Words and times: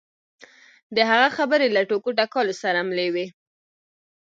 د 0.95 0.97
هغه 1.09 1.27
خبرې 1.37 1.67
له 1.75 1.81
ټوکو 1.89 2.09
ټکالو 2.19 2.53
سره 2.63 2.79
ملې 2.89 3.07
وې. 3.13 3.27